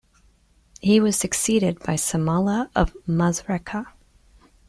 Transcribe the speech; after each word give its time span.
He 0.79 0.99
was 0.99 1.15
succeeded 1.15 1.77
by 1.77 1.93
Samlah 1.93 2.71
of 2.75 2.95
Masrekah. 3.07 3.85